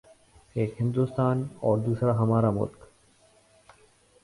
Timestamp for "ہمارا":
2.17-2.49